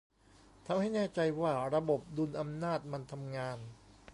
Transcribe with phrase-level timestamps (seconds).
[0.65, 3.57] ทำให้แน่ใจว่าระบบดุลอำนาจมันทำงาน